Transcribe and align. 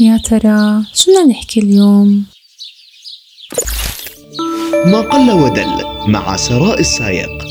يا 0.00 0.16
ترى 0.16 0.82
شو 0.94 1.10
بدنا 1.10 1.26
نحكي 1.26 1.60
اليوم؟ 1.60 2.24
ما 4.86 5.00
قل 5.00 5.30
ودل 5.30 5.84
مع 6.06 6.36
سراء 6.36 6.80
السايق 6.80 7.49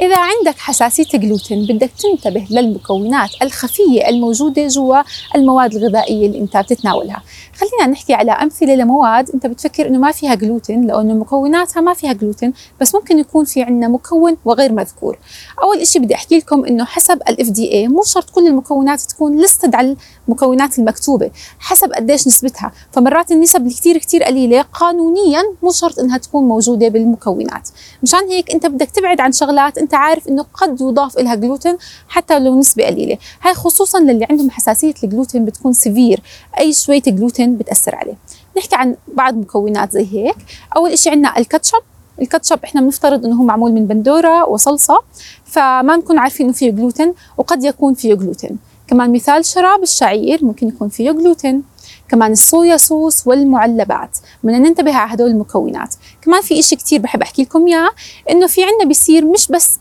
إذا 0.00 0.16
عندك 0.18 0.58
حساسية 0.58 1.18
جلوتين 1.18 1.66
بدك 1.66 1.90
تنتبه 1.98 2.46
للمكونات 2.50 3.30
الخفية 3.42 4.08
الموجودة 4.08 4.66
جوا 4.66 5.02
المواد 5.36 5.74
الغذائية 5.74 6.26
اللي 6.26 6.38
أنت 6.38 6.56
بتتناولها. 6.56 7.22
خلينا 7.56 7.92
نحكي 7.92 8.14
على 8.14 8.32
أمثلة 8.32 8.74
لمواد 8.74 9.30
أنت 9.30 9.46
بتفكر 9.46 9.86
إنه 9.86 9.98
ما 9.98 10.12
فيها 10.12 10.34
جلوتين 10.34 10.86
لأنه 10.86 11.14
مكوناتها 11.14 11.80
ما 11.80 11.94
فيها 11.94 12.12
جلوتين 12.12 12.52
بس 12.80 12.94
ممكن 12.94 13.18
يكون 13.18 13.44
في 13.44 13.62
عندنا 13.62 13.88
مكون 13.88 14.36
وغير 14.44 14.72
مذكور. 14.72 15.18
أول 15.62 15.78
إشي 15.78 15.98
بدي 15.98 16.14
أحكي 16.14 16.38
لكم 16.38 16.64
إنه 16.64 16.84
حسب 16.84 17.18
ال 17.28 17.36
FDA 17.36 17.90
مو 17.90 18.02
شرط 18.02 18.30
كل 18.30 18.46
المكونات 18.46 19.00
تكون 19.00 19.40
listed 19.40 19.74
على 19.74 19.96
المكونات 20.28 20.78
المكتوبة 20.78 21.30
حسب 21.58 21.92
قديش 21.92 22.26
نسبتها. 22.26 22.72
فمرات 22.92 23.30
النسب 23.30 23.66
الكتير 23.66 23.98
كتير 23.98 24.22
قليلة 24.22 24.62
قانونيا 24.62 25.42
مو 25.62 25.72
شرط 25.72 25.98
إنها 25.98 26.18
تكون 26.18 26.48
موجودة 26.48 26.88
بالمكونات. 26.88 27.68
مشان 28.02 28.28
هيك 28.28 28.50
أنت 28.50 28.66
بدك 28.66 28.90
تبعد 28.90 29.20
عن 29.20 29.32
شغلات 29.32 29.78
أنت 29.88 29.94
عارف 29.94 30.28
إنه 30.28 30.46
قد 30.54 30.80
يضاف 30.80 31.18
لها 31.18 31.34
جلوتين 31.34 31.76
حتى 32.08 32.38
لو 32.38 32.58
نسبة 32.58 32.84
قليلة. 32.84 33.18
هاي 33.42 33.54
خصوصا 33.54 34.00
للي 34.00 34.26
عندهم 34.30 34.50
حساسية 34.50 34.94
الجلوتين 35.04 35.44
بتكون 35.44 35.72
severe 35.72 36.20
أي 36.58 36.72
شوية 36.72 37.02
جلوتين 37.02 37.56
بتأثر 37.56 37.94
عليه. 37.94 38.14
نحكي 38.56 38.76
عن 38.76 38.96
بعض 39.14 39.34
مكونات 39.34 39.92
زي 39.92 40.06
هيك. 40.12 40.36
أول 40.76 40.90
إشي 40.90 41.10
عندنا 41.10 41.38
الكاتشب. 41.38 41.78
الكاتشب 42.22 42.58
إحنا 42.64 42.80
بنفترض 42.80 43.24
إنه 43.24 43.36
هو 43.36 43.42
معمول 43.44 43.72
من 43.72 43.86
بندورة 43.86 44.48
وصلصة 44.48 45.00
فما 45.44 45.96
نكون 45.96 46.18
عارفين 46.18 46.46
إنه 46.46 46.54
فيه 46.54 46.70
جلوتين 46.70 47.14
وقد 47.36 47.64
يكون 47.64 47.94
فيه 47.94 48.14
جلوتين 48.14 48.58
كمان 48.88 49.12
مثال 49.12 49.44
شراب 49.44 49.82
الشعير 49.82 50.44
ممكن 50.44 50.68
يكون 50.68 50.88
فيه 50.88 51.10
جلوتين 51.10 51.62
كمان 52.08 52.32
ال 52.32 52.41
soya 52.41 52.76
sauce 52.76 53.26
والمعلبات. 53.26 54.18
بدنا 54.44 54.58
ننتبه 54.58 54.94
على 54.94 55.14
هدول 55.14 55.30
المكونات. 55.30 55.94
كمان 56.22 56.42
في 56.42 56.58
إشي 56.58 56.76
كتير 56.76 57.00
بحب 57.00 57.22
أحكي 57.22 57.42
لكم 57.42 57.66
إياه 57.66 57.90
إنه 58.30 58.46
في 58.46 58.64
عنا 58.64 58.84
بيصير 58.84 59.24
مش 59.24 59.48
بس 59.48 59.78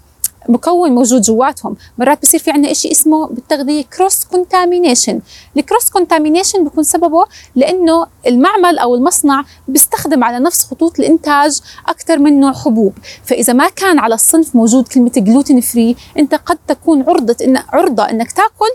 مكون 0.50 0.92
موجود 0.92 1.22
جواتهم. 1.22 1.76
مرات 1.98 2.22
بصير 2.22 2.40
في 2.40 2.52
عندنا 2.52 2.74
شيء 2.74 2.92
اسمه 2.92 3.28
بالتغذية 3.28 3.84
cross 3.98 4.26
contamination 4.26 5.20
ال 5.58 5.63
cross 5.63 5.90
contamination 5.90 6.64
بيكون 6.64 6.84
سببه 6.84 7.26
لأنه 7.56 8.08
المعمل 8.28 8.78
أو 8.78 8.96
المصنع 8.96 9.44
بيستخدم 9.68 10.24
على 10.24 10.40
نفس 10.40 10.64
خطوط 10.64 11.00
الإنتاج 11.00 11.60
أكثر 11.88 12.20
من 12.20 12.40
نوع 12.40 12.54
حبوب. 12.54 12.94
فإذا 13.26 13.54
ما 13.54 13.70
كان 13.70 14.00
على 14.00 14.16
الصنف 14.16 14.56
موجود 14.56 14.88
كلمة 14.88 15.12
gluten 15.18 15.62
free 15.62 15.96
أنت 16.18 16.36
قد 16.36 16.58
تكون 16.68 17.02
عرضه 17.02 17.36
إن 17.44 17.58
عرضة 17.74 18.04
إنك 18.04 18.32
تأكل 18.32 18.72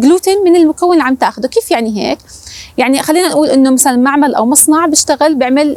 جلوتين 0.00 0.44
من 0.44 0.56
المكون 0.56 0.92
اللي 0.92 1.02
عم 1.02 1.14
تاخذه 1.14 1.46
كيف 1.46 1.70
يعني 1.70 1.96
هيك؟ 2.02 2.18
يعني 2.78 3.02
خلينا 3.02 3.28
نقول 3.28 3.48
إنه 3.48 3.70
مثلا 3.70 3.96
معمل 3.96 4.34
أو 4.34 4.46
مصنع 4.46 4.86
بيشتغل 4.86 5.34
بيعمل 5.34 5.76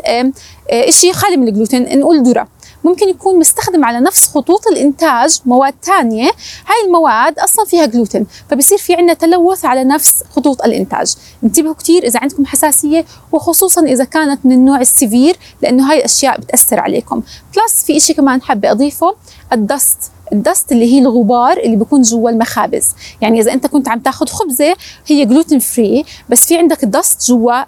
شيء 0.90 1.14
خالي 1.14 1.38
من 1.38 1.48
الجلوتين 1.48 2.00
نقول 2.00 2.24
ذرة. 2.24 2.48
ممكن 2.88 3.10
يكون 3.10 3.40
مستخدم 3.40 3.86
على 3.86 4.00
نفس 4.00 4.28
خطوط 4.28 4.68
الإنتاج 4.68 5.40
مواد 5.46 5.74
تانية. 5.74 6.32
هاي 6.68 6.86
المواد 6.86 7.40
أصلا 7.40 7.66
فيها 7.66 7.86
جلوتين 7.86 8.28
فبصير 8.50 8.78
في 8.78 8.94
عندنا 8.94 9.14
تلوث 9.14 9.66
على 9.66 9.84
نفس 9.84 10.24
خطوط 10.36 10.62
الإنتاج. 10.62 11.16
انتبهوا 11.44 11.74
كتير 11.74 12.04
إذا 12.04 12.20
عندكم 12.20 12.46
حساسية 12.46 13.06
وخصوصا 13.32 13.82
إذا 13.82 14.04
كانت 14.04 14.46
من 14.46 14.52
النوع 14.52 14.82
ال 14.82 14.90
severe 14.90 15.38
لأنه 15.62 15.92
هاي 15.92 15.98
الأشياء 15.98 16.40
بتأثر 16.40 16.80
عليكم. 16.80 17.24
plus 17.56 17.84
في 17.86 17.98
إشي 17.98 18.14
كمان 18.14 18.42
حابة 18.42 18.72
أضيفه 18.72 19.16
ال 19.54 19.61
dust. 19.61 19.98
ال 20.34 20.41
dust 20.41 20.72
اللي 20.72 20.94
هي 20.94 21.00
الغبار 21.00 21.58
اللي 21.58 21.76
بيكون 21.76 22.02
جوا 22.02 22.30
المخابز. 22.30 22.88
يعني 23.22 23.40
إذا 23.40 23.54
أنت 23.54 23.68
كنت 23.68 23.90
عم 23.90 24.00
تاخذ 24.00 24.28
خبزة 24.28 24.76
هي 25.08 25.26
gluten 25.26 25.60
free 25.60 26.06
بس 26.30 26.48
في 26.48 26.58
عندك 26.58 26.86
dust 26.86 27.28
جوا 27.28 27.64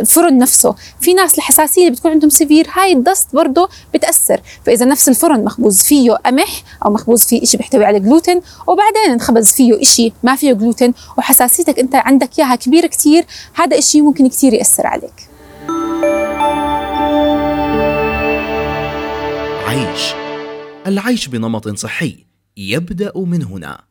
الفرن 0.00 0.38
نفسه. 0.38 0.74
في 1.00 1.14
ناس 1.14 1.38
الحساسية 1.38 1.80
اللي 1.82 1.92
بتكون 1.92 2.10
عندهم 2.10 2.30
severe 2.30 2.66
هاي 2.72 2.92
ال 2.92 2.99
dust 2.99 3.28
برضه 3.34 3.68
بتأثر. 3.94 4.40
فإذا 4.66 4.86
نفس 4.86 5.08
الفرن 5.08 5.44
مخبوز 5.44 5.82
فيه 5.82 6.12
قمح 6.12 6.62
أو 6.84 6.90
مخبوز 6.90 7.24
فيه 7.24 7.44
شيء 7.44 7.58
بيحتوي 7.58 7.84
على 7.84 8.00
جلوتين 8.00 8.40
وبعدين 8.66 9.10
انخبز 9.10 9.52
فيه 9.52 9.82
شيء 9.82 10.12
ما 10.22 10.36
فيه 10.36 10.52
جلوتين 10.52 10.94
وحساسيتك 11.18 11.78
أنت 11.78 11.94
عندك 11.94 12.30
إياها 12.38 12.56
كبيره 12.56 12.86
كثير 12.86 13.24
هذا 13.54 13.76
الشيء 13.76 14.02
ممكن 14.02 14.28
كثير 14.28 14.54
يأثر 14.54 14.86
عليك. 14.86 15.28
عيش. 19.68 20.25
العيش 20.86 21.28
بنمط 21.28 21.68
صحي 21.68 22.26
يبدأ 22.56 23.18
من 23.18 23.42
هنا. 23.42 23.84